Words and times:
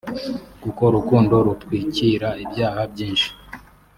kuko 0.63 0.81
urukundo 0.89 1.33
rutwikira 1.45 2.29
ibyaha 2.43 2.81
byinshi…” 2.91 3.29